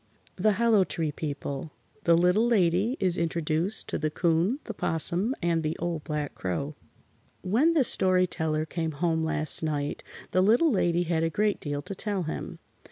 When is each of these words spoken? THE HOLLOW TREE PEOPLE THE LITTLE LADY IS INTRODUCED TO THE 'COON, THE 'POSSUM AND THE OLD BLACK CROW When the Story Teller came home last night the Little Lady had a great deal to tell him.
THE 0.35 0.53
HOLLOW 0.53 0.83
TREE 0.85 1.11
PEOPLE 1.11 1.69
THE 2.05 2.17
LITTLE 2.17 2.47
LADY 2.47 2.97
IS 2.99 3.19
INTRODUCED 3.19 3.87
TO 3.87 3.99
THE 3.99 4.09
'COON, 4.09 4.57
THE 4.63 4.73
'POSSUM 4.73 5.35
AND 5.43 5.61
THE 5.61 5.77
OLD 5.77 6.05
BLACK 6.05 6.33
CROW 6.33 6.75
When 7.43 7.73
the 7.73 7.83
Story 7.83 8.25
Teller 8.25 8.65
came 8.65 8.93
home 8.93 9.23
last 9.23 9.61
night 9.61 10.03
the 10.31 10.41
Little 10.41 10.71
Lady 10.71 11.03
had 11.03 11.21
a 11.21 11.29
great 11.29 11.59
deal 11.59 11.83
to 11.83 11.93
tell 11.93 12.23
him. 12.23 12.57